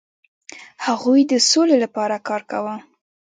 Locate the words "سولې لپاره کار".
1.49-2.41